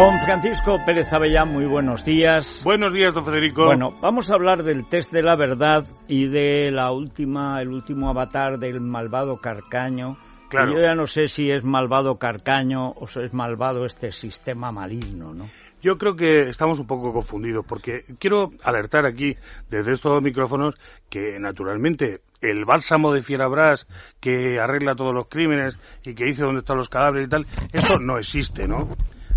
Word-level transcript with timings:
Don 0.00 0.18
Francisco 0.18 0.78
Pérez 0.86 1.12
Avellán, 1.12 1.52
muy 1.52 1.66
buenos 1.66 2.06
días. 2.06 2.62
Buenos 2.64 2.94
días, 2.94 3.12
don 3.12 3.22
Federico. 3.22 3.66
Bueno, 3.66 3.92
vamos 4.00 4.30
a 4.30 4.34
hablar 4.34 4.62
del 4.62 4.88
test 4.88 5.12
de 5.12 5.22
la 5.22 5.36
verdad 5.36 5.84
y 6.08 6.26
de 6.26 6.70
la 6.70 6.90
última, 6.90 7.60
el 7.60 7.68
último 7.68 8.08
avatar 8.08 8.58
del 8.58 8.80
malvado 8.80 9.42
Carcaño. 9.42 10.16
Claro. 10.48 10.72
Yo 10.72 10.80
ya 10.80 10.94
no 10.94 11.06
sé 11.06 11.28
si 11.28 11.50
es 11.50 11.64
malvado 11.64 12.16
Carcaño 12.16 12.92
o 12.92 13.06
si 13.08 13.20
es 13.20 13.34
malvado 13.34 13.84
este 13.84 14.10
sistema 14.10 14.72
maligno, 14.72 15.34
¿no? 15.34 15.50
Yo 15.82 15.98
creo 15.98 16.16
que 16.16 16.48
estamos 16.48 16.80
un 16.80 16.86
poco 16.86 17.12
confundidos 17.12 17.66
porque 17.68 18.06
quiero 18.18 18.52
alertar 18.62 19.04
aquí 19.04 19.36
desde 19.68 19.92
estos 19.92 20.22
micrófonos 20.22 20.76
que 21.10 21.38
naturalmente 21.38 22.22
el 22.40 22.64
bálsamo 22.64 23.12
de 23.12 23.20
Fierabras 23.20 23.86
que 24.18 24.58
arregla 24.60 24.94
todos 24.94 25.12
los 25.12 25.28
crímenes 25.28 25.78
y 26.04 26.14
que 26.14 26.24
dice 26.24 26.42
dónde 26.42 26.60
están 26.60 26.78
los 26.78 26.88
cadáveres 26.88 27.26
y 27.26 27.30
tal, 27.30 27.46
eso 27.74 27.98
no 27.98 28.16
existe, 28.16 28.66
¿no? 28.66 28.88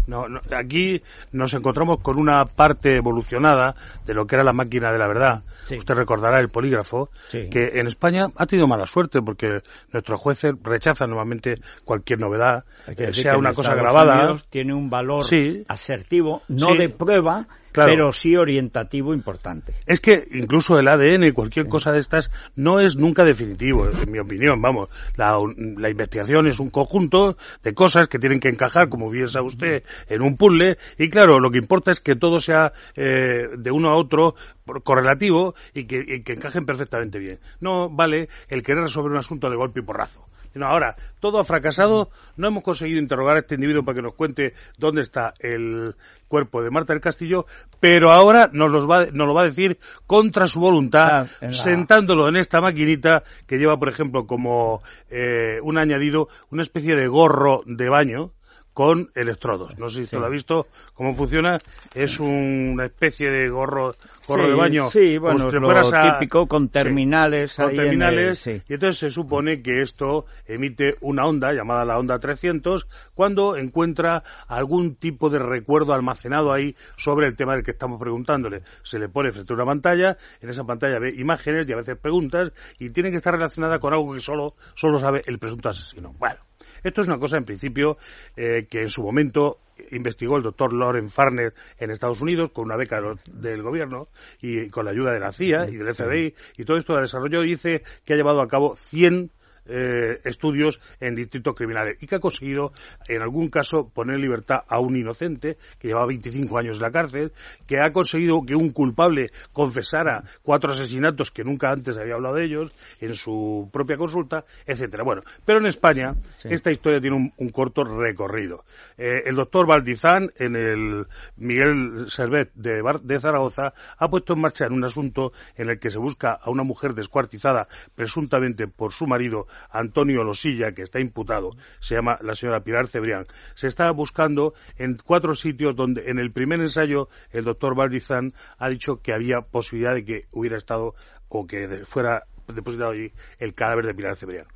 No, 0.07 0.27
no, 0.27 0.41
aquí 0.57 1.01
nos 1.31 1.53
encontramos 1.53 1.99
con 2.01 2.19
una 2.19 2.45
parte 2.45 2.95
evolucionada 2.97 3.75
de 4.05 4.13
lo 4.13 4.25
que 4.25 4.35
era 4.35 4.43
la 4.43 4.53
máquina 4.53 4.91
de 4.91 4.97
la 4.99 5.07
verdad. 5.07 5.43
Sí. 5.65 5.77
Usted 5.77 5.93
recordará 5.95 6.39
el 6.41 6.49
polígrafo, 6.49 7.09
Sí. 7.27 7.47
que 7.49 7.71
en 7.79 7.87
España 7.87 8.27
ha 8.35 8.45
tenido 8.45 8.67
mala 8.67 8.85
suerte 8.85 9.21
porque 9.21 9.61
nuestros 9.91 10.19
jueces 10.19 10.53
rechazan 10.61 11.09
normalmente 11.09 11.55
cualquier 11.85 12.19
novedad, 12.19 12.65
que 12.97 13.05
eh, 13.05 13.13
sea 13.13 13.31
que 13.33 13.37
una 13.37 13.53
cosa 13.53 13.71
Estados 13.71 13.81
grabada. 13.93 14.19
Unidos 14.23 14.47
tiene 14.49 14.73
un 14.73 14.89
valor 14.89 15.23
Sí. 15.23 15.63
asertivo, 15.67 16.41
no 16.49 16.75
de 16.75 16.89
prueba, 16.89 17.47
Claro. 17.73 17.91
pero 17.91 18.11
sí 18.11 18.35
orientativo 18.35 19.13
importante. 19.13 19.73
Es 19.85 19.99
que 19.99 20.27
incluso 20.31 20.77
el 20.77 20.87
ADN 20.87 21.23
y 21.25 21.31
cualquier 21.31 21.67
cosa 21.67 21.91
de 21.91 21.99
estas 21.99 22.31
no 22.55 22.79
es 22.79 22.95
nunca 22.95 23.23
definitivo, 23.25 23.87
en 23.89 24.11
mi 24.11 24.19
opinión. 24.19 24.61
Vamos, 24.61 24.89
la, 25.15 25.37
la 25.77 25.89
investigación 25.89 26.47
es 26.47 26.59
un 26.59 26.69
conjunto 26.69 27.35
de 27.63 27.73
cosas 27.73 28.07
que 28.07 28.19
tienen 28.19 28.39
que 28.39 28.49
encajar, 28.49 28.89
como 28.89 29.09
bien 29.09 29.27
sabe 29.27 29.47
usted, 29.47 29.83
en 30.07 30.21
un 30.21 30.35
puzzle. 30.37 30.77
Y 30.97 31.09
claro, 31.09 31.39
lo 31.39 31.49
que 31.49 31.57
importa 31.57 31.91
es 31.91 31.99
que 31.99 32.15
todo 32.15 32.39
sea 32.39 32.73
eh, 32.95 33.47
de 33.57 33.71
uno 33.71 33.89
a 33.89 33.95
otro 33.95 34.35
correlativo 34.83 35.55
y 35.73 35.85
que, 35.85 36.03
y 36.07 36.23
que 36.23 36.33
encajen 36.33 36.65
perfectamente 36.65 37.19
bien. 37.19 37.39
No 37.59 37.89
vale 37.89 38.29
el 38.47 38.63
querer 38.63 38.83
resolver 38.83 39.11
un 39.11 39.17
asunto 39.17 39.49
de 39.49 39.55
golpe 39.55 39.79
y 39.79 39.83
porrazo. 39.83 40.25
No, 40.55 40.67
ahora, 40.67 40.95
todo 41.19 41.39
ha 41.39 41.43
fracasado, 41.45 42.09
no 42.37 42.47
hemos 42.47 42.63
conseguido 42.63 42.99
interrogar 42.99 43.35
a 43.35 43.39
este 43.39 43.55
individuo 43.55 43.83
para 43.83 43.95
que 43.95 44.01
nos 44.01 44.13
cuente 44.15 44.53
dónde 44.77 45.01
está 45.01 45.33
el 45.39 45.95
cuerpo 46.27 46.61
de 46.61 46.69
Marta 46.71 46.93
del 46.93 47.01
Castillo, 47.01 47.45
pero 47.79 48.11
ahora 48.11 48.49
nos, 48.53 48.71
los 48.71 48.89
va, 48.89 49.05
nos 49.07 49.27
lo 49.27 49.33
va 49.33 49.41
a 49.41 49.45
decir 49.45 49.77
contra 50.07 50.47
su 50.47 50.59
voluntad, 50.59 51.07
Ah, 51.11 51.27
en 51.41 51.51
la- 51.51 51.55
sentándolo 51.57 52.27
en 52.27 52.35
esta 52.35 52.61
maquinita 52.61 53.23
que 53.47 53.57
lleva, 53.57 53.77
por 53.77 53.89
ejemplo, 53.89 54.25
como 54.25 54.81
eh, 55.09 55.59
un 55.63 55.77
añadido, 55.77 56.27
una 56.51 56.61
especie 56.63 56.95
de 56.95 57.07
gorro 57.07 57.61
de 57.65 57.89
baño 57.89 58.31
con 58.73 59.11
electrodos. 59.15 59.77
No 59.77 59.87
sé 59.89 59.93
si 59.93 59.97
Sí. 59.99 60.03
usted 60.05 60.17
lo 60.19 60.25
ha 60.25 60.29
visto 60.29 60.67
cómo 60.93 61.13
funciona. 61.13 61.59
Es 61.93 62.19
una 62.19 62.85
especie 62.85 63.29
de 63.29 63.47
gorro, 63.49 63.91
gorro 64.27 64.43
Sí, 64.45 64.49
de 64.49 64.55
baño. 64.55 64.89
Sí, 64.89 65.17
bueno, 65.17 65.49
lo 65.51 65.69
a- 65.69 66.19
típico 66.19 66.47
con 66.47 66.63
Sí 66.67 66.69
terminales. 66.69 67.55
con 67.55 67.65
ahí 67.65 67.73
en 67.75 67.79
el- 67.79 67.85
terminales 67.87 68.39
sí. 68.39 68.61
y 68.67 68.73
entonces 68.73 68.97
se 68.99 69.09
supone 69.09 69.61
que 69.61 69.81
esto 69.81 70.25
emite 70.47 70.95
una 71.01 71.25
onda 71.25 71.53
llamada 71.53 71.85
la 71.85 71.97
onda 71.99 72.19
300 72.19 72.87
cuando 73.13 73.55
encuentra 73.57 74.23
algún 74.47 74.95
tipo 74.95 75.29
de 75.29 75.39
recuerdo 75.39 75.93
almacenado 75.93 76.51
ahí 76.51 76.75
sobre 76.97 77.27
el 77.27 77.35
tema 77.35 77.53
del 77.53 77.63
que 77.63 77.71
estamos 77.71 77.99
preguntándole. 77.99 78.63
Se 78.83 78.97
le 78.99 79.09
pone 79.09 79.31
frente 79.31 79.53
a 79.53 79.55
una 79.55 79.65
pantalla, 79.65 80.17
en 80.41 80.49
esa 80.49 80.63
pantalla 80.63 80.99
ve 80.99 81.13
imágenes 81.15 81.67
y 81.69 81.73
a 81.73 81.77
veces 81.77 81.97
preguntas 81.97 82.51
y 82.79 82.89
tiene 82.89 83.11
que 83.11 83.17
estar 83.17 83.33
relacionada 83.33 83.79
con 83.79 83.93
algo 83.93 84.13
que 84.13 84.19
solo, 84.19 84.55
solo 84.75 84.99
sabe 84.99 85.21
el 85.25 85.37
presunto 85.39 85.69
asesino. 85.69 86.13
Bueno, 86.17 86.37
esto 86.83 87.01
es 87.01 87.07
una 87.07 87.19
cosa 87.19 87.37
en 87.37 87.45
principio 87.45 87.97
eh, 88.35 88.67
que 88.69 88.81
en 88.81 88.89
su 88.89 89.01
momento 89.01 89.59
investigó 89.91 90.37
el 90.37 90.43
doctor 90.43 90.73
Loren 90.73 91.09
Farner 91.09 91.53
en 91.79 91.91
Estados 91.91 92.21
Unidos 92.21 92.51
con 92.51 92.65
una 92.65 92.77
beca 92.77 93.01
de 93.01 93.15
del 93.25 93.63
gobierno 93.63 94.07
y 94.41 94.67
con 94.69 94.85
la 94.85 94.91
ayuda 94.91 95.11
de 95.11 95.19
la 95.19 95.31
CIA 95.31 95.69
y 95.69 95.75
del 95.75 95.93
FBI 95.93 96.33
y 96.57 96.65
todo 96.65 96.77
esto 96.77 96.93
lo 96.93 97.01
desarrolló 97.01 97.43
y 97.43 97.49
dice 97.49 97.83
que 98.05 98.13
ha 98.13 98.17
llevado 98.17 98.41
a 98.41 98.47
cabo 98.47 98.75
100 98.75 99.31
eh, 99.65 100.19
estudios 100.25 100.79
en 100.99 101.15
distritos 101.15 101.55
criminales 101.55 101.97
y 102.01 102.07
que 102.07 102.15
ha 102.15 102.19
conseguido 102.19 102.73
en 103.07 103.21
algún 103.21 103.49
caso 103.49 103.89
poner 103.93 104.15
en 104.15 104.21
libertad 104.21 104.59
a 104.67 104.79
un 104.79 104.95
inocente 104.95 105.57
que 105.79 105.87
llevaba 105.87 106.07
25 106.07 106.57
años 106.57 106.75
en 106.77 106.81
la 106.81 106.91
cárcel, 106.91 107.31
que 107.67 107.77
ha 107.79 107.91
conseguido 107.91 108.41
que 108.45 108.55
un 108.55 108.71
culpable 108.71 109.31
confesara 109.51 110.23
cuatro 110.41 110.71
asesinatos 110.71 111.31
que 111.31 111.43
nunca 111.43 111.71
antes 111.71 111.97
había 111.97 112.15
hablado 112.15 112.35
de 112.35 112.45
ellos 112.45 112.75
en 112.99 113.15
su 113.15 113.69
propia 113.71 113.97
consulta, 113.97 114.43
etcétera. 114.65 115.03
Bueno, 115.03 115.21
pero 115.45 115.59
en 115.59 115.65
España 115.67 116.13
Sí. 116.39 116.49
esta 116.51 116.71
historia 116.71 116.99
tiene 116.99 117.15
un, 117.15 117.31
un 117.37 117.49
corto 117.49 117.83
recorrido. 117.83 118.65
Eh, 118.97 119.21
el 119.25 119.35
doctor 119.35 119.65
Valdizán, 119.67 120.31
en 120.37 120.55
el 120.55 121.05
Miguel 121.37 122.05
Servet 122.09 122.51
de, 122.55 122.81
Bar- 122.81 123.01
de 123.01 123.19
Zaragoza, 123.19 123.73
ha 123.97 124.09
puesto 124.09 124.33
en 124.33 124.41
marcha 124.41 124.65
en 124.65 124.73
un 124.73 124.83
asunto 124.83 125.31
en 125.55 125.69
el 125.69 125.79
que 125.79 125.89
se 125.89 125.99
busca 125.99 126.33
a 126.33 126.49
una 126.49 126.63
mujer 126.63 126.93
descuartizada 126.93 127.67
presuntamente 127.95 128.67
por 128.67 128.91
su 128.91 129.05
marido 129.07 129.47
Antonio 129.69 130.23
Losilla, 130.23 130.73
que 130.73 130.81
está 130.81 130.99
imputado, 130.99 131.51
se 131.79 131.95
llama 131.95 132.17
la 132.21 132.35
señora 132.35 132.63
Pilar 132.63 132.87
Cebrián. 132.87 133.25
Se 133.55 133.67
está 133.67 133.91
buscando 133.91 134.53
en 134.77 134.97
cuatro 134.97 135.35
sitios 135.35 135.75
donde 135.75 136.09
en 136.09 136.19
el 136.19 136.31
primer 136.31 136.59
ensayo 136.59 137.09
el 137.31 137.45
doctor 137.45 137.75
Valdizán 137.75 138.33
ha 138.57 138.69
dicho 138.69 139.01
que 139.01 139.13
había 139.13 139.41
posibilidad 139.41 139.93
de 139.93 140.05
que 140.05 140.21
hubiera 140.31 140.57
estado 140.57 140.95
o 141.29 141.47
que 141.47 141.85
fuera 141.85 142.23
depositado 142.47 142.91
allí 142.91 143.11
el 143.39 143.53
cadáver 143.53 143.85
de 143.85 143.93
Pilar 143.93 144.15
Cebrián. 144.15 144.47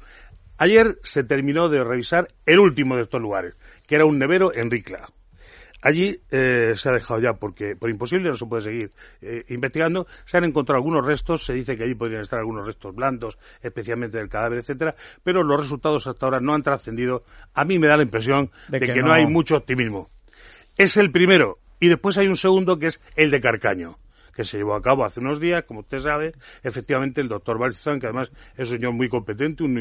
Ayer 0.58 0.98
se 1.04 1.24
terminó 1.24 1.70
de 1.70 1.84
revisar 1.84 2.30
el 2.46 2.60
último 2.60 2.96
de 2.96 3.04
estos 3.04 3.22
lugares, 3.22 3.56
que 3.86 3.96
era 3.96 4.06
un 4.06 4.18
nevero 4.18 4.54
en 4.54 4.72
Ricla. 4.72 5.08
Allí 5.82 6.20
eh, 6.32 6.74
se 6.76 6.90
ha 6.90 6.94
dejado 6.94 7.20
ya, 7.20 7.34
porque 7.34 7.76
por 7.76 7.90
imposible 7.90 8.30
no 8.30 8.36
se 8.36 8.46
puede 8.46 8.62
seguir 8.64 8.92
eh, 9.22 9.44
investigando. 9.50 10.08
Se 10.26 10.38
han 10.38 10.44
encontrado 10.44 10.78
algunos 10.78 11.06
restos, 11.06 11.46
se 11.46 11.54
dice 11.54 11.78
que 11.78 11.84
allí 11.84 11.96
podrían 11.96 12.22
estar 12.22 12.40
algunos 12.40 12.66
restos 12.66 12.96
blandos, 12.96 13.38
especialmente 13.62 14.18
del 14.18 14.30
cadáver, 14.30 14.60
etcétera, 14.60 14.96
pero 15.24 15.44
los 15.44 15.60
resultados 15.60 16.08
hasta 16.08 16.26
ahora 16.26 16.40
no 16.40 16.54
han 16.56 16.64
trascendido. 16.64 17.24
A 17.54 17.64
mí 17.64 17.78
me 17.80 17.88
da 17.88 17.98
la 17.98 18.04
impresión 18.04 18.50
De 18.68 18.80
de, 18.80 18.88
que 18.88 18.94
que, 18.94 19.02
no 19.02 19.08
no. 19.08 19.14
hay 19.14 19.28
mucho 19.28 19.56
optimismo. 19.58 20.10
Es 20.78 20.98
el 20.98 21.12
primero, 21.12 21.58
y 21.80 21.90
después 21.90 22.18
hay 22.18 22.28
un 22.28 22.38
segundo 22.38 22.80
que 22.80 22.88
es 22.88 23.02
el 23.16 23.32
de 23.32 23.40
Carcaño 23.40 23.98
que 24.38 24.44
se 24.44 24.58
llevó 24.58 24.76
a 24.76 24.82
cabo 24.84 25.04
hace 25.04 25.20
unos 25.20 25.40
días, 25.40 25.64
como 25.68 25.80
usted 25.80 25.98
sabe, 25.98 26.34
efectivamente 26.64 27.20
el 27.22 27.28
doctor 27.28 27.58
Balzán, 27.58 28.00
que 28.00 28.06
además 28.06 28.32
es 28.56 28.70
un 28.72 28.78
señor 28.78 28.94
muy 28.94 29.10
competente, 29.10 29.64
un, 29.64 29.74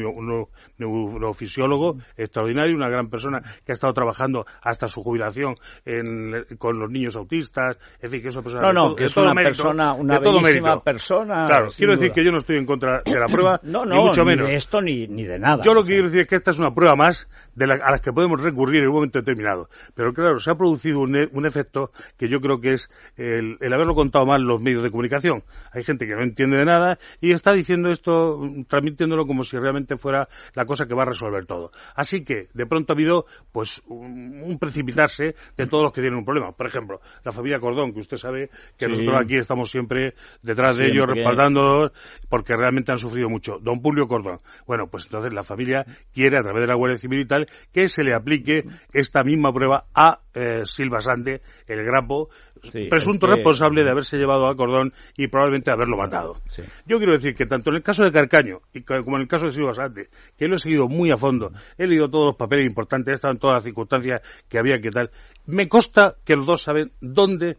neurofisiólogo 0.79 1.97
extraordinario, 2.17 2.75
una 2.75 2.89
gran 2.89 3.07
persona 3.09 3.41
que 3.63 3.71
ha 3.71 3.73
estado 3.73 3.93
trabajando 3.93 4.45
hasta 4.63 4.87
su 4.87 5.03
jubilación 5.03 5.55
en- 5.85 6.45
con 6.57 6.79
los 6.79 6.89
niños 6.89 7.15
autistas, 7.15 7.77
en 8.01 8.09
fin, 8.09 8.21
que 8.21 8.29
es 8.29 8.33
una 8.35 8.43
persona 8.43 8.61
No, 8.63 8.67
de 8.69 8.73
no, 8.73 8.85
todo- 8.87 8.95
que 8.95 9.03
es 9.05 9.15
una 9.17 9.33
mérito, 9.35 9.49
persona, 9.63 9.93
una 9.93 10.19
bellísima 10.19 10.83
persona. 10.83 11.45
Claro, 11.47 11.67
quiero 11.77 11.93
decir 11.93 12.11
que 12.11 12.23
yo 12.25 12.31
no 12.31 12.39
estoy 12.39 12.57
en 12.57 12.65
contra 12.65 13.01
de 13.05 13.19
la 13.19 13.27
prueba, 13.27 13.59
No, 13.61 13.85
no, 13.85 13.95
ni 13.95 14.03
mucho 14.03 14.21
ni 14.21 14.27
menos. 14.27 14.47
de 14.47 14.55
esto 14.55 14.81
ni, 14.81 15.07
ni 15.07 15.23
de 15.23 15.37
nada. 15.37 15.61
Yo 15.63 15.75
lo 15.75 15.83
que 15.83 15.89
quiero 15.89 16.05
decir 16.05 16.21
es 16.21 16.27
que 16.27 16.35
esta 16.35 16.49
es 16.49 16.57
una 16.59 16.73
prueba 16.73 16.95
más 16.95 17.27
de 17.53 17.67
la- 17.67 17.75
a 17.75 17.91
las 17.91 18.01
que 18.01 18.11
podemos 18.11 18.41
recurrir 18.41 18.81
en 18.81 18.87
un 18.89 18.95
momento 18.95 19.19
determinado. 19.19 19.69
Pero 19.93 20.13
claro, 20.13 20.39
se 20.39 20.49
ha 20.49 20.55
producido 20.55 20.99
un, 20.99 21.15
un 21.31 21.45
efecto 21.45 21.91
que 22.17 22.27
yo 22.27 22.39
creo 22.41 22.59
que 22.59 22.73
es 22.73 22.89
el, 23.17 23.57
el 23.59 23.73
haberlo 23.73 23.93
contado 23.93 24.25
mal 24.25 24.46
los 24.47 24.61
medios 24.61 24.83
de 24.83 24.89
comunicación. 24.91 25.43
Hay 25.71 25.83
gente 25.83 26.07
que 26.07 26.15
no 26.15 26.23
entiende 26.23 26.57
de 26.57 26.65
nada 26.65 26.97
y 27.21 27.31
está 27.31 27.53
diciendo 27.53 27.91
esto, 27.91 28.39
transmitiéndolo 28.67 29.25
como 29.25 29.43
si 29.43 29.57
realmente 29.57 29.97
fuera 29.97 30.27
la 30.55 30.65
cosa 30.65 30.85
que 30.85 30.93
va 30.95 31.03
a 31.03 31.07
resolver 31.07 31.45
todo. 31.45 31.71
Así 31.95 32.23
que, 32.23 32.47
de 32.53 32.65
pronto 32.65 32.93
ha 32.93 32.95
habido, 32.95 33.25
pues, 33.51 33.83
un, 33.87 34.41
un 34.43 34.57
precipitarse 34.59 35.35
de 35.57 35.67
todos 35.67 35.83
los 35.83 35.93
que 35.93 36.01
tienen 36.01 36.19
un 36.19 36.25
problema. 36.25 36.51
Por 36.51 36.67
ejemplo, 36.67 36.99
la 37.23 37.31
familia 37.31 37.59
Cordón, 37.59 37.93
que 37.93 37.99
usted 37.99 38.17
sabe 38.17 38.49
que 38.77 38.85
Sí. 38.85 38.91
nosotros 38.91 39.15
aquí 39.21 39.35
estamos 39.37 39.69
siempre 39.69 40.13
detrás 40.41 40.77
de 40.77 40.85
ellos, 40.85 41.05
respaldándolos, 41.07 41.91
porque 42.29 42.55
realmente 42.55 42.91
han 42.91 42.97
sufrido 42.97 43.29
mucho. 43.29 43.59
Don 43.59 43.81
Publio 43.81 44.07
Cordón. 44.07 44.37
Bueno, 44.65 44.87
pues 44.89 45.05
entonces 45.05 45.33
la 45.33 45.43
familia 45.43 45.85
quiere, 46.13 46.37
a 46.37 46.41
través 46.41 46.61
de 46.61 46.67
la 46.67 46.75
Guardia 46.75 46.97
Civil 46.97 47.21
y 47.21 47.25
tal, 47.27 47.47
que 47.73 47.89
se 47.89 48.03
le 48.03 48.13
aplique 48.13 48.63
esta 48.93 49.23
misma 49.23 49.51
prueba 49.51 49.85
a 49.93 50.19
eh, 50.37 50.65
Silva 50.65 51.01
Sande, 51.01 51.41
el 51.67 51.83
grapo, 51.83 52.29
Sí, 52.71 52.87
presunto 52.89 53.27
que- 53.27 53.33
responsable 53.35 53.83
de 53.83 53.89
haberse 53.91 54.17
llevado 54.17 54.47
a 54.47 54.55
Cordón 54.55 54.93
y 55.15 55.27
probablemente 55.27 55.71
haberlo 55.71 55.97
matado. 55.97 56.35
Sí. 56.49 56.63
Yo 56.85 56.97
quiero 56.97 57.13
decir 57.13 57.35
que 57.35 57.45
tanto 57.45 57.69
en 57.69 57.77
el 57.77 57.83
caso 57.83 58.03
de 58.03 58.11
Carcaño 58.11 58.59
y 58.73 58.81
como 58.83 59.17
en 59.17 59.21
el 59.23 59.27
caso 59.27 59.45
de 59.47 59.51
Silva 59.51 59.73
Sande, 59.73 60.09
que 60.37 60.47
lo 60.47 60.55
he 60.55 60.59
seguido 60.59 60.87
muy 60.87 61.11
a 61.11 61.17
fondo, 61.17 61.51
he 61.77 61.87
leído 61.87 62.09
todos 62.09 62.27
los 62.27 62.35
papeles 62.35 62.67
importantes, 62.67 63.11
he 63.11 63.15
estado 63.15 63.33
en 63.33 63.39
todas 63.39 63.55
las 63.55 63.63
circunstancias 63.63 64.21
que 64.49 64.57
había 64.59 64.79
que 64.79 64.89
tal, 64.91 65.11
me 65.45 65.67
consta 65.67 66.15
que 66.25 66.35
los 66.35 66.45
dos 66.45 66.61
saben 66.61 66.91
dónde 67.01 67.57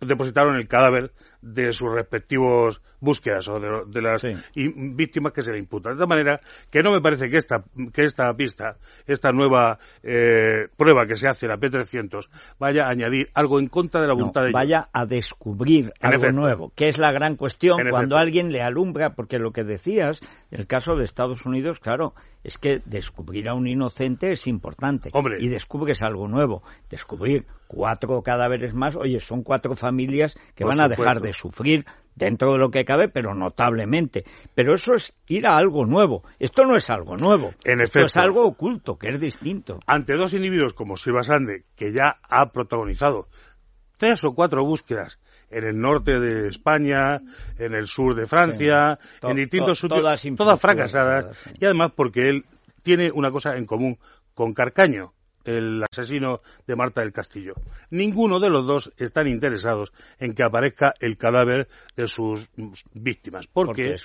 depositaron 0.00 0.56
el 0.56 0.66
cadáver 0.68 1.12
de 1.42 1.72
sus 1.72 1.92
respectivos 1.92 2.82
búsquedas 3.00 3.48
o 3.48 3.58
de, 3.58 4.02
las 4.02 4.22
víctimas 4.54 5.32
que 5.32 5.42
se 5.42 5.52
le 5.52 5.58
imputan. 5.58 5.94
De 5.94 5.98
tal 5.98 6.08
manera 6.08 6.40
que 6.70 6.82
no 6.82 6.92
me 6.92 7.00
parece 7.00 7.28
que 7.28 7.38
esta, 7.38 7.64
que 7.92 8.04
esta 8.04 8.32
pista, 8.34 8.76
esta 9.06 9.32
nueva 9.32 9.78
eh, 10.02 10.68
prueba 10.76 11.06
que 11.06 11.16
se 11.16 11.28
hace, 11.28 11.46
la 11.46 11.56
P300, 11.56 12.28
vaya 12.58 12.84
a 12.84 12.90
añadir 12.90 13.30
algo 13.34 13.58
en 13.58 13.68
contra 13.68 14.00
de 14.00 14.08
la 14.08 14.14
voluntad 14.14 14.42
de 14.42 14.48
ellos. 14.48 14.60
Vaya 14.60 14.88
a 14.92 15.06
descubrir 15.06 15.92
algo 16.00 16.30
nuevo, 16.32 16.72
que 16.74 16.88
es 16.88 16.98
la 16.98 17.12
gran 17.12 17.36
cuestión 17.36 17.78
cuando 17.90 18.16
alguien 18.16 18.52
le 18.52 18.62
alumbra, 18.62 19.14
porque 19.14 19.38
lo 19.38 19.52
que 19.52 19.64
decías, 19.64 20.20
el 20.50 20.66
caso 20.66 20.94
de 20.96 21.04
Estados 21.04 21.46
Unidos, 21.46 21.80
claro, 21.80 22.14
es 22.42 22.58
que 22.58 22.80
descubrir 22.84 23.48
a 23.48 23.54
un 23.54 23.66
inocente 23.66 24.32
es 24.32 24.46
importante. 24.46 25.10
Y 25.38 25.48
descubres 25.48 26.02
algo 26.02 26.26
nuevo. 26.28 26.62
Descubrir 26.88 27.46
cuatro 27.66 28.22
cadáveres 28.22 28.74
más, 28.74 28.96
oye, 28.96 29.20
son 29.20 29.42
cuatro 29.42 29.76
familias 29.76 30.36
que 30.54 30.64
van 30.64 30.82
a 30.82 30.88
dejar 30.88 31.20
de 31.20 31.29
sufrir 31.32 31.84
dentro 32.14 32.52
de 32.52 32.58
lo 32.58 32.70
que 32.70 32.84
cabe, 32.84 33.08
pero 33.08 33.34
notablemente. 33.34 34.24
Pero 34.54 34.74
eso 34.74 34.94
es 34.94 35.14
ir 35.26 35.46
a 35.46 35.56
algo 35.56 35.86
nuevo. 35.86 36.22
Esto 36.38 36.64
no 36.64 36.76
es 36.76 36.90
algo 36.90 37.16
nuevo. 37.16 37.54
En 37.64 37.80
Esto 37.80 38.00
es 38.00 38.16
algo 38.16 38.44
oculto, 38.44 38.98
que 38.98 39.08
es 39.08 39.20
distinto. 39.20 39.80
Ante 39.86 40.14
dos 40.14 40.34
individuos 40.34 40.74
como 40.74 40.96
Silva 40.96 41.22
Sande, 41.22 41.64
que 41.76 41.92
ya 41.92 42.18
ha 42.22 42.50
protagonizado 42.50 43.28
tres 43.96 44.22
o 44.24 44.34
cuatro 44.34 44.64
búsquedas 44.64 45.18
en 45.50 45.64
el 45.64 45.78
norte 45.78 46.18
de 46.18 46.48
España, 46.48 47.20
en 47.58 47.74
el 47.74 47.86
sur 47.86 48.14
de 48.14 48.26
Francia, 48.26 48.98
en 49.22 49.36
distintos 49.36 49.80
todas, 49.80 50.22
todas 50.36 50.60
fracasadas, 50.60 51.52
y 51.58 51.64
además 51.64 51.92
porque 51.96 52.28
él 52.28 52.44
tiene 52.82 53.08
una 53.12 53.30
cosa 53.30 53.56
en 53.56 53.66
común 53.66 53.98
con 54.34 54.52
Carcaño, 54.52 55.12
el 55.44 55.82
asesino 55.90 56.40
de 56.66 56.76
Marta 56.76 57.00
del 57.00 57.12
Castillo. 57.12 57.54
Ninguno 57.90 58.40
de 58.40 58.50
los 58.50 58.66
dos 58.66 58.92
están 58.96 59.26
interesados 59.28 59.92
en 60.18 60.34
que 60.34 60.44
aparezca 60.44 60.94
el 61.00 61.16
cadáver 61.16 61.68
de 61.96 62.06
sus 62.06 62.48
víctimas, 62.94 63.46
porque, 63.46 63.96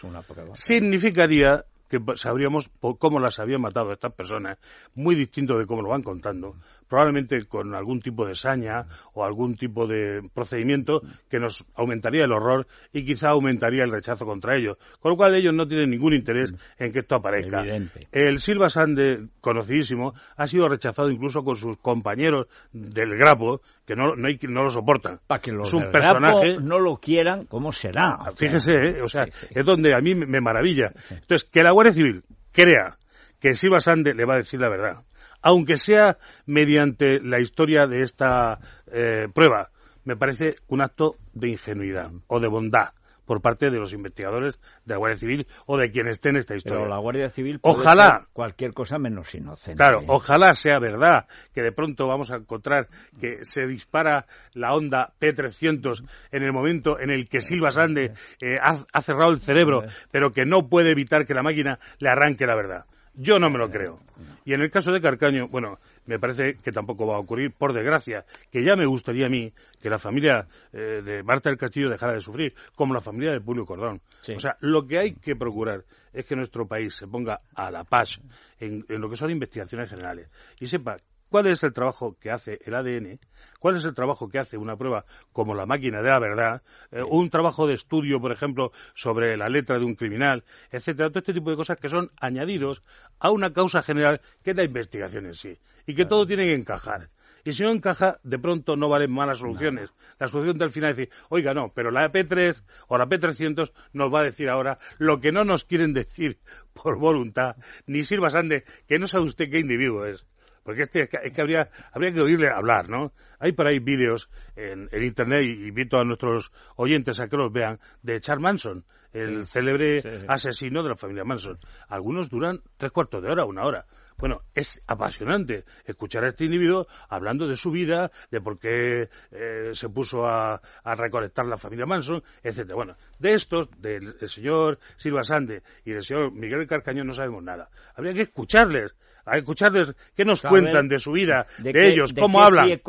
significaría 0.54 1.66
que 1.90 2.00
sabríamos 2.16 2.70
cómo 2.98 3.20
las 3.20 3.40
habían 3.40 3.62
matado 3.62 3.92
estas 3.92 4.14
personas, 4.14 4.58
muy 4.96 5.16
distinto 5.16 5.58
de 5.58 5.66
cómo 5.66 5.82
lo 5.82 5.90
van 5.90 6.04
contando, 6.04 6.56
probablemente 6.88 7.46
con 7.46 7.74
algún 7.76 8.02
tipo 8.02 8.26
de 8.26 8.36
saña 8.36 8.86
o 9.14 9.24
algún 9.24 9.56
tipo 9.56 9.88
de 9.88 10.22
procedimiento 10.34 11.02
que 11.30 11.40
nos 11.40 11.66
aumentaría 11.76 12.26
el 12.26 12.32
horror 12.32 12.68
y 12.94 13.06
quizá 13.06 13.30
aumentaría 13.30 13.84
el 13.84 13.92
rechazo 13.92 14.26
contra 14.26 14.56
ellos. 14.56 14.78
Con 15.00 15.12
lo 15.12 15.18
cual 15.18 15.36
ellos 15.36 15.54
no 15.54 15.68
tienen 15.68 15.90
ningún 15.90 16.14
interés 16.14 16.52
mm. 16.52 16.84
en 16.84 16.92
que 16.92 17.00
esto 17.00 17.16
aparezca. 17.16 17.64
El 18.12 18.40
Silva 18.40 18.70
Sande, 18.70 19.28
conocidísimo, 19.42 20.14
ha 20.38 20.48
sido 20.48 20.68
rechazado 20.68 21.10
incluso 21.10 21.44
con 21.44 21.56
sus 21.56 21.78
compañeros 21.78 22.48
del 22.72 23.16
Grapo, 23.18 23.62
que 23.86 23.96
no, 23.96 24.16
no, 24.16 24.28
hay, 24.28 24.38
no 24.48 24.64
lo 24.64 24.70
soportan. 24.70 25.20
Para 25.28 25.42
que 25.42 25.52
los 25.52 25.68
es 25.68 25.74
un 25.74 25.92
personaje 25.92 26.58
no 26.62 26.80
lo 26.80 26.98
quieran, 26.98 27.46
¿cómo 27.46 27.72
será? 27.72 28.18
Fíjese, 28.36 28.74
¿eh? 28.74 29.02
o 29.02 29.08
sea, 29.08 29.26
es 29.50 29.66
donde 29.66 29.94
a 29.94 30.00
mí 30.00 30.16
me 30.16 30.42
maravilla. 30.42 30.92
Entonces, 31.10 31.48
que 31.50 31.64
la 31.64 31.72
Guardia 31.72 31.94
Civil 31.94 32.24
crea 32.52 32.98
que 33.40 33.54
Silva 33.54 33.80
Sande 33.80 34.14
le 34.14 34.26
va 34.26 34.36
a 34.36 34.38
decir 34.38 34.60
la 34.60 34.70
verdad 34.70 35.04
aunque 35.42 35.78
sea 35.78 36.18
mediante 36.46 37.20
la 37.20 37.40
historia 37.40 37.88
de 37.88 38.02
esta 38.02 38.60
eh, 38.92 39.28
prueba, 39.34 39.70
me 40.04 40.16
parece 40.16 40.56
un 40.68 40.82
acto 40.82 41.16
de 41.34 41.50
ingenuidad 41.50 42.12
o 42.28 42.40
de 42.40 42.48
bondad 42.48 42.94
por 43.26 43.42
parte 43.42 43.70
de 43.70 43.78
los 43.78 43.94
investigadores 43.94 44.60
de 44.86 44.94
la 44.94 44.98
Guardia 44.98 45.20
Civil 45.20 45.48
o 45.66 45.78
de 45.78 45.92
quien 45.92 46.08
esté 46.08 46.30
en 46.30 46.38
esta 46.38 46.56
historia. 46.56 46.80
Pero 46.80 46.90
la 46.90 47.00
Guardia 47.00 47.30
Civil 47.30 47.60
puede 47.60 47.76
ojalá 47.76 48.28
cualquier 48.34 48.74
cosa 48.74 49.00
menos 49.00 49.34
inocente. 49.34 49.78
Claro, 49.78 50.02
ojalá 50.08 50.54
sea 50.54 50.80
verdad 50.80 51.26
que 51.54 51.62
de 51.62 51.72
pronto 51.72 52.08
vamos 52.08 52.32
a 52.32 52.38
encontrar 52.38 52.88
que 53.20 53.44
se 53.44 53.66
dispara 53.66 54.28
la 54.54 54.74
onda 54.74 55.14
P300 55.20 56.08
en 56.32 56.44
el 56.44 56.54
momento 56.54 57.00
en 57.00 57.10
el 57.10 57.28
que 57.28 57.42
Silva 57.42 57.72
Sande 57.72 58.14
eh, 58.42 58.56
ha 58.62 59.02
cerrado 59.02 59.32
el 59.32 59.42
cerebro, 59.42 59.84
pero 60.12 60.32
que 60.32 60.46
no 60.46 60.70
puede 60.70 60.92
evitar 60.92 61.26
que 61.26 61.34
la 61.34 61.44
máquina 61.44 61.80
le 62.00 62.10
arranque 62.10 62.46
la 62.46 62.56
verdad. 62.56 62.86
Yo 63.18 63.40
no 63.40 63.50
me 63.50 63.58
lo 63.58 63.70
creo. 63.70 64.00
Y 64.44 64.54
en 64.54 64.62
el 64.62 64.70
caso 64.70 64.92
de 64.92 65.02
Carcaño, 65.02 65.48
bueno, 65.48 65.80
me 66.06 66.20
parece 66.20 66.56
que 66.62 66.72
tampoco 66.72 67.08
va 67.08 67.16
a 67.16 67.20
ocurrir, 67.20 67.52
por 67.52 67.74
desgracia, 67.74 68.26
que 68.52 68.64
ya 68.64 68.76
me 68.76 68.86
gustaría 68.86 69.26
a 69.26 69.30
mí 69.30 69.52
que 69.82 69.90
la 69.90 69.98
familia 69.98 70.48
eh, 70.72 71.02
de 71.04 71.24
Marta 71.24 71.50
del 71.50 71.58
Castillo 71.58 71.90
dejara 71.90 72.14
de 72.14 72.22
sufrir, 72.22 72.54
como 72.76 72.94
la 72.94 73.02
familia 73.02 73.32
de 73.32 73.40
Julio 73.40 73.66
Cordón. 73.66 74.02
O 74.36 74.40
sea, 74.40 74.58
lo 74.60 74.86
que 74.86 75.00
hay 75.00 75.14
que 75.16 75.36
procurar 75.36 75.84
es 76.14 76.26
que 76.26 76.36
nuestro 76.36 76.68
país 76.68 76.94
se 76.94 77.08
ponga 77.08 77.42
a 77.56 77.72
la 77.72 77.84
paz 77.84 78.20
en, 78.60 78.86
en 78.88 79.02
lo 79.02 79.10
que 79.10 79.16
son 79.16 79.32
investigaciones 79.32 79.90
generales 79.90 80.30
y 80.60 80.68
sepa 80.68 80.98
cuál 81.36 81.48
es 81.48 81.64
el 81.64 81.74
trabajo 81.74 82.16
que 82.18 82.32
hace 82.32 82.62
el 82.64 82.74
ADN, 82.76 83.20
cuál 83.60 83.76
es 83.76 83.84
el 83.84 83.94
trabajo 83.94 84.30
que 84.30 84.40
hace 84.40 84.56
una 84.56 84.78
prueba 84.78 85.04
como 85.34 85.54
la 85.54 85.66
máquina 85.66 86.02
de 86.02 86.08
la 86.08 86.18
verdad, 86.18 86.62
eh, 86.94 87.04
un 87.04 87.30
trabajo 87.30 87.68
de 87.68 87.74
estudio, 87.74 88.22
por 88.22 88.32
ejemplo, 88.32 88.72
sobre 88.94 89.36
la 89.36 89.50
letra 89.50 89.78
de 89.78 89.84
un 89.84 89.96
criminal, 89.96 90.46
etcétera, 90.72 91.10
todo 91.10 91.20
este 91.20 91.34
tipo 91.34 91.50
de 91.50 91.58
cosas 91.58 91.78
que 91.78 91.90
son 91.90 92.10
añadidos 92.22 92.84
a 93.20 93.32
una 93.32 93.52
causa 93.52 93.84
general 93.84 94.22
que 94.46 94.52
es 94.52 94.56
la 94.56 94.64
investigación 94.64 95.26
en 95.26 95.34
sí, 95.34 95.60
y 95.86 95.94
que 95.94 96.06
todo 96.06 96.26
tiene 96.26 96.46
que 96.46 96.54
encajar. 96.54 97.10
Y 97.44 97.52
si 97.52 97.64
no 97.64 97.72
encaja, 97.72 98.18
de 98.24 98.40
pronto 98.40 98.78
no 98.78 98.88
valen 98.88 99.12
malas 99.12 99.40
soluciones. 99.40 99.94
La 100.18 100.30
solución 100.30 100.58
del 100.58 100.70
final 100.70 100.92
es 100.92 100.96
decir, 100.96 101.14
oiga, 101.28 101.54
no, 101.54 101.74
pero 101.76 101.92
la 101.92 102.10
P3 102.10 102.64
o 102.88 102.98
la 102.98 103.08
P300 103.08 103.74
nos 103.92 104.14
va 104.14 104.22
a 104.22 104.24
decir 104.24 104.50
ahora 104.50 104.80
lo 105.00 105.20
que 105.20 105.34
no 105.34 105.44
nos 105.44 105.66
quieren 105.66 105.92
decir 105.94 106.40
por 106.72 106.98
voluntad, 106.98 107.58
ni 107.88 108.04
sirva 108.04 108.30
Sande, 108.30 108.64
que 108.88 109.00
no 109.00 109.08
sabe 109.08 109.26
usted 109.26 109.52
qué 109.52 109.60
individuo 109.60 110.06
es. 110.06 110.26
Porque 110.66 110.82
este, 110.82 111.04
es 111.04 111.32
que 111.32 111.42
habría, 111.42 111.70
habría 111.94 112.12
que 112.12 112.22
oírle 112.22 112.50
hablar, 112.50 112.90
¿no? 112.90 113.14
Hay 113.38 113.52
por 113.52 113.68
ahí 113.68 113.78
vídeos 113.78 114.32
en, 114.56 114.90
Internet, 114.92 115.44
y 115.44 115.68
invito 115.68 116.00
a 116.00 116.04
nuestros 116.04 116.52
oyentes 116.76 117.20
a 117.20 117.28
que 117.28 117.38
los 117.38 117.54
vean, 117.54 117.80
de 118.02 118.20
Charles 118.20 118.42
Manson, 118.42 118.84
el 119.14 119.46
célebre 119.46 120.26
asesino 120.28 120.82
de 120.82 120.90
la 120.90 120.96
familia 120.96 121.24
Manson. 121.24 121.60
Algunos 121.88 122.30
duran 122.32 122.62
tres 122.78 122.92
cuartos 122.92 123.22
de 123.22 123.30
hora, 123.30 123.46
una 123.46 123.64
hora. 123.64 123.86
Bueno, 124.18 124.42
es 124.56 124.82
apasionante 124.88 125.66
escuchar 125.86 126.24
a 126.24 126.30
este 126.30 126.46
individuo 126.46 126.88
hablando 127.10 127.48
de 127.48 127.56
su 127.56 127.70
vida, 127.70 128.12
de 128.32 128.42
por 128.42 128.58
qué 128.58 129.10
eh, 129.32 129.70
se 129.74 129.90
puso 129.90 130.26
a, 130.26 130.60
recolectar 130.84 131.46
la 131.46 131.58
familia 131.58 131.86
Manson, 131.86 132.24
etcétera. 132.42 132.76
Bueno, 132.76 132.96
de 133.20 133.34
estos, 133.34 133.70
del, 133.80 134.18
señor 134.28 134.80
Silva 134.96 135.24
Sande 135.24 135.62
y 135.84 135.92
del 135.92 136.02
señor 136.02 136.32
Miguel 136.32 136.68
Carcañón 136.68 137.06
no 137.06 137.14
sabemos 137.14 137.44
nada. 137.44 137.70
Habría 137.94 138.14
que 138.14 138.22
escucharles, 138.22 138.96
a 139.26 139.38
escucharles 139.38 139.94
qué 140.16 140.26
nos 140.26 140.42
cuentan 140.42 140.88
de 140.88 141.00
su 141.00 141.12
vida, 141.12 141.48
de, 141.58 141.90
ellos, 141.90 142.14
cómo 142.14 142.42
hablan, 142.42 142.82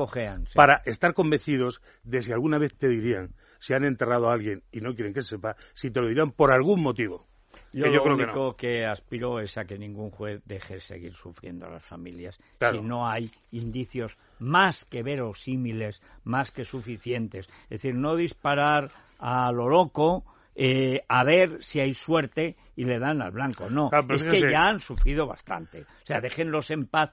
para 0.55 0.83
estar 0.85 1.15
convencidos 1.15 1.81
de 2.05 2.23
si 2.23 2.33
alguna 2.33 2.59
vez 2.59 2.75
te 2.75 2.89
dirían 2.89 3.31
si 3.59 3.75
han 3.75 3.85
enterrado 3.85 4.29
a 4.29 4.35
alguien 4.35 4.63
y 4.71 4.81
no 4.81 4.95
quieren 4.95 5.15
que 5.15 5.23
se 5.23 5.29
sepa, 5.29 5.57
si 5.75 5.91
te 5.91 6.01
lo 6.01 6.09
dirán 6.09 6.33
por 6.33 6.53
algún 6.53 6.83
motivo. 6.83 7.27
Yo, 7.73 7.87
lo 7.87 8.15
único 8.15 8.57
que, 8.57 8.85
aspiro 8.85 9.41
es 9.41 9.57
a 9.59 9.65
que 9.65 9.79
ningún 9.79 10.11
juez 10.11 10.43
deje 10.45 10.81
seguir 10.81 11.15
sufriendo 11.15 11.67
a 11.67 11.71
las 11.71 11.85
familias 11.85 12.39
si 12.71 12.81
no 12.81 13.09
hay 13.09 13.31
indicios 13.51 14.19
más 14.39 14.85
que 14.85 15.03
verosímiles, 15.03 16.03
más 16.25 16.51
que 16.51 16.65
suficientes. 16.65 17.47
Es 17.65 17.83
decir, 17.83 17.95
no 17.95 18.17
disparar 18.17 18.91
a 19.19 19.51
lo 19.53 19.69
loco 19.69 20.25
eh, 20.59 21.03
a 21.07 21.23
ver 21.23 21.63
si 21.63 21.81
hay 21.81 21.93
suerte 21.93 22.57
y 22.75 22.85
le 22.85 22.99
dan 22.99 23.21
al 23.21 23.31
blanco. 23.31 23.69
No, 23.69 23.91
es 24.09 24.25
que 24.25 24.51
ya 24.51 24.69
han 24.69 24.81
sufrido 24.81 25.27
bastante. 25.27 25.83
O 25.83 26.07
sea, 26.07 26.21
déjenlos 26.21 26.71
en 26.71 26.87
paz. 26.87 27.13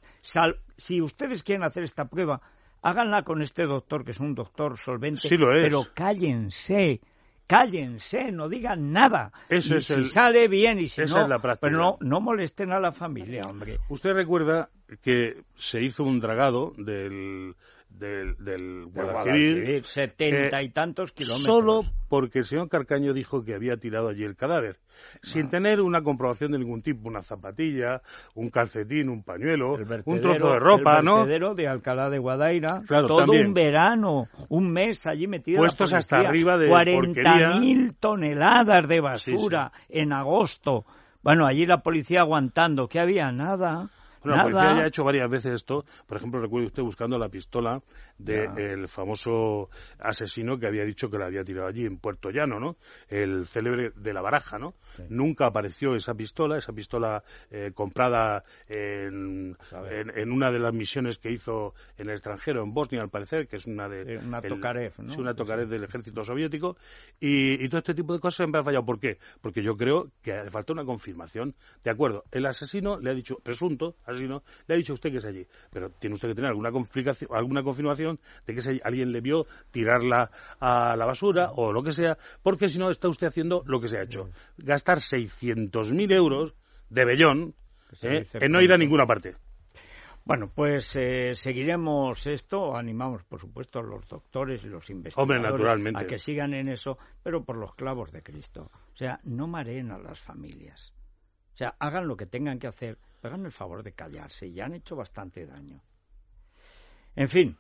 si 0.78 1.02
ustedes 1.02 1.44
quieren 1.44 1.64
hacer 1.64 1.84
esta 1.84 2.06
prueba, 2.06 2.42
háganla 2.82 3.24
con 3.24 3.42
este 3.42 3.64
doctor, 3.64 4.06
que 4.06 4.12
es 4.12 4.20
un 4.20 4.34
doctor 4.34 4.78
solvente, 4.78 5.28
pero 5.30 5.86
cállense 5.94 7.02
cállense, 7.46 8.32
no 8.32 8.50
digan 8.50 8.92
nada. 8.92 9.32
Eso 9.50 9.80
si 9.80 10.06
sale 10.06 10.48
bien 10.48 10.80
y 10.80 10.90
si 10.90 11.02
no, 11.02 11.28
pero 11.60 11.78
no, 11.78 11.98
no 12.00 12.22
molesten 12.22 12.72
a 12.72 12.80
la 12.80 12.92
familia, 12.92 13.46
hombre. 13.46 13.78
Usted 13.90 14.14
recuerda 14.14 14.70
que 15.02 15.44
se 15.56 15.82
hizo 15.84 16.04
un 16.04 16.20
dragado 16.20 16.74
del 16.78 17.56
del, 17.98 18.36
del 18.38 18.86
Guadalquivir, 18.86 19.84
setenta 19.86 20.62
y 20.62 20.70
tantos 20.70 21.12
kilómetros. 21.12 21.46
Solo 21.46 21.82
porque 22.10 22.40
el 22.40 22.46
señor 22.46 22.70
Carcaño 22.70 23.14
dijo 23.14 23.44
que 23.44 23.56
había 23.56 23.78
tirado 23.78 24.10
allí 24.10 24.24
el 24.24 24.36
cadáver, 24.36 24.78
sin 25.22 25.50
tener 25.50 25.82
una 25.82 26.04
comprobación 26.04 26.52
de 26.52 26.60
ningún 26.60 26.82
tipo, 26.82 27.08
una 27.08 27.22
zapatilla, 27.22 28.02
un 28.36 28.50
calcetín, 28.50 29.10
un 29.10 29.24
pañuelo, 29.24 29.76
un 30.06 30.22
trozo 30.22 30.52
de 30.54 30.60
ropa, 30.60 31.00
el 31.00 31.06
vertedero 31.06 31.56
de 31.56 31.68
Alcalá 31.68 32.10
de 32.10 32.20
Guadaira, 32.20 32.84
todo 32.88 33.32
un 33.32 33.54
verano, 33.54 34.28
un 34.50 34.72
mes 34.72 35.08
allí 35.08 35.28
metido 35.28 35.60
Puestos 35.60 35.94
hasta 35.94 36.20
arriba 36.20 36.58
de 36.58 36.70
40.000 36.70 37.96
toneladas 38.00 38.88
de 38.88 39.00
basura 39.00 39.72
en 39.90 40.14
agosto. 40.14 40.86
Bueno, 41.24 41.46
allí 41.46 41.66
la 41.66 41.82
policía 41.82 42.22
aguantando, 42.22 42.88
que 42.90 43.00
había 43.00 43.32
nada 43.32 43.90
Bueno, 44.24 44.38
la 44.38 44.44
policía 44.44 44.76
ya 44.76 44.84
ha 44.84 44.88
hecho 44.88 45.04
varias 45.04 45.30
veces 45.30 45.54
esto. 45.54 45.86
Por 46.08 46.18
ejemplo, 46.18 46.40
recuerde 46.40 46.68
usted 46.68 46.84
buscando 46.84 47.18
la 47.18 47.30
pistola 47.30 47.82
del 48.18 48.88
famoso 48.88 49.70
asesino 50.00 50.58
que 50.58 50.68
había 50.68 50.86
dicho 50.86 51.10
que 51.10 51.18
la 51.18 51.26
había 51.26 51.44
tirado 51.44 51.68
allí 51.68 51.86
en 51.86 51.98
Puerto 51.98 52.30
Llano, 52.30 52.60
¿no? 52.60 52.78
El 53.10 53.46
célebre 53.46 53.92
de 53.96 54.14
la 54.14 54.22
baraja, 54.22 54.58
¿no? 54.58 54.76
Nunca 55.10 55.48
apareció 55.48 55.96
esa 55.96 56.14
pistola, 56.14 56.58
esa 56.58 56.72
pistola 56.72 57.24
eh, 57.50 57.72
comprada 57.74 58.44
en, 58.68 59.58
en, 60.16 60.32
una 60.32 60.52
de 60.52 60.60
las 60.60 60.74
misiones 60.74 61.18
que 61.18 61.32
hizo 61.32 61.74
en 61.98 62.08
el 62.08 62.14
extranjero, 62.14 62.64
en 62.64 62.74
Bosnia, 62.74 63.02
al 63.02 63.10
parecer, 63.10 63.48
que 63.48 63.58
es 63.58 63.66
una 63.66 63.90
de... 63.90 64.18
una 64.18 64.42
Tokarev, 64.42 64.94
¿no? 65.00 65.12
Sí, 65.12 65.20
una 65.20 65.34
Tokarev 65.34 65.68
del 65.68 65.84
ejército 65.84 66.24
soviético. 66.24 66.78
Y, 67.20 67.64
y, 67.64 67.70
todo 67.70 67.80
este 67.80 67.94
tipo 67.94 68.14
de 68.14 68.20
cosas 68.20 68.38
siempre 68.38 68.62
ha 68.62 68.64
fallado. 68.64 68.86
¿Por 68.86 69.00
qué? 69.00 69.18
Porque 69.42 69.64
yo 69.64 69.76
creo 69.76 70.12
que 70.22 70.34
hace 70.34 70.50
falta 70.52 70.74
una 70.74 70.86
confirmación. 70.86 71.56
De 71.84 71.92
acuerdo, 71.92 72.24
el 72.32 72.46
asesino 72.46 73.00
le 73.00 73.10
ha 73.10 73.14
dicho, 73.14 73.38
presunto 73.44 73.96
asesino, 74.14 74.44
le 74.68 74.76
ha 74.76 74.78
dicho 74.78 74.94
a 74.94 74.96
usted 74.96 75.12
que 75.12 75.18
es 75.18 75.26
allí. 75.26 75.46
Pero 75.72 75.90
tiene 75.92 76.14
usted 76.14 76.30
que 76.30 76.36
tener 76.36 76.50
alguna, 76.50 76.70
alguna 77.32 77.64
confirmación 77.64 78.20
de 78.46 78.56
que 78.56 78.80
alguien 78.84 79.12
le 79.12 79.22
vio 79.22 79.46
tirarla 79.72 80.30
a 80.60 80.96
la 80.96 81.06
basura 81.06 81.52
o 81.56 81.72
lo 81.72 81.84
que 81.84 81.92
sea, 81.92 82.18
porque 82.42 82.68
si 82.68 82.80
no 82.80 82.90
está 82.90 83.08
usted 83.08 83.28
haciendo 83.28 83.64
lo 83.66 83.80
que 83.80 83.88
se 83.88 83.98
ha 83.98 84.04
hecho. 84.04 84.30
Gastar 84.58 85.00
600.000 85.00 86.14
euros 86.14 86.54
de 86.90 87.06
bellón 87.06 87.56
¿eh? 88.02 88.26
en 88.34 88.52
no 88.52 88.62
ir 88.62 88.72
a 88.72 88.78
ninguna 88.78 89.06
parte. 89.06 89.36
Bueno, 90.26 90.50
pues 90.54 90.96
eh, 90.96 91.36
seguiremos 91.36 92.26
esto, 92.28 92.78
animamos 92.78 93.26
por 93.26 93.42
supuesto 93.42 93.80
a 93.80 93.84
los 93.84 94.08
doctores 94.08 94.64
y 94.64 94.68
los 94.68 94.90
investigadores 94.90 95.96
a 95.96 96.06
que 96.06 96.18
sigan 96.18 96.54
en 96.54 96.70
eso, 96.70 96.98
pero 97.22 97.44
por 97.44 97.58
los 97.58 97.76
clavos 97.76 98.14
de 98.14 98.24
Cristo. 98.24 98.72
O 98.94 98.96
sea, 98.96 99.20
no 99.24 99.48
mareen 99.48 99.92
a 99.92 99.98
las 99.98 100.22
familias. 100.22 100.94
O 101.54 101.58
sea, 101.58 101.76
hagan 101.78 102.08
lo 102.08 102.16
que 102.16 102.26
tengan 102.26 102.58
que 102.58 102.68
hacer, 102.68 102.98
hagan 103.28 103.46
el 103.46 103.52
favor 103.52 103.84
de 103.84 103.94
callarse, 103.94 104.52
ya 104.52 104.66
han 104.66 104.74
hecho 104.74 104.96
bastante 104.96 105.46
daño. 105.46 105.82
En 107.16 107.30
fin, 107.30 107.58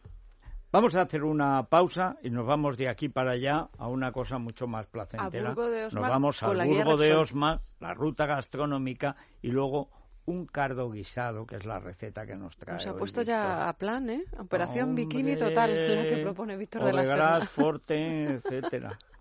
vamos 0.71 0.95
a 0.95 1.01
hacer 1.01 1.23
una 1.23 1.63
pausa 1.63 2.17
y 2.23 2.29
nos 2.29 2.45
vamos 2.45 2.77
de 2.77 2.89
aquí 2.89 3.09
para 3.09 3.31
allá 3.31 3.69
a 3.77 3.87
una 3.87 4.11
cosa 4.11 4.37
mucho 4.39 4.67
más 4.67 4.87
placentera. 4.87 5.53
nos 5.53 5.93
vamos 5.93 6.41
al 6.43 6.67
Burgo 6.67 6.97
de 6.97 7.15
Osma, 7.15 7.61
la 7.79 7.93
ruta 7.93 8.25
gastronómica 8.25 9.15
y 9.41 9.49
luego 9.49 9.89
un 10.25 10.45
cardo 10.45 10.89
guisado, 10.89 11.45
que 11.45 11.57
es 11.57 11.65
la 11.65 11.79
receta 11.79 12.25
que 12.25 12.35
nos 12.35 12.57
trae. 12.57 12.79
Se 12.79 12.89
ha 12.89 12.95
puesto 12.95 13.21
ya 13.21 13.67
a 13.67 13.73
plan, 13.73 14.09
¿eh? 14.09 14.23
Operación 14.39 14.95
bikini 14.95 15.35
total, 15.35 15.95
la 15.95 16.03
que 16.03 16.21
propone 16.23 16.55
Víctor 16.57 16.85
de 16.85 16.93
la 16.93 17.05
Serna. 17.05 17.45
Forte, 17.45 18.23
etcétera. 18.35 18.97